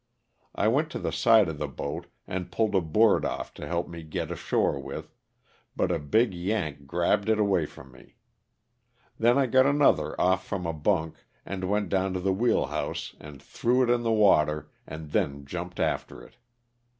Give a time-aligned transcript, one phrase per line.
[0.55, 3.87] I went to the side of the boat and pulled a board off to help
[3.87, 5.13] me get ashore with,
[5.75, 8.15] but a big" Yank" grabbed it away from me.
[9.19, 13.39] Then I got another off from a bunk and went down to the wheelhouse and
[13.43, 16.37] threw it in the water, and then jumped after it.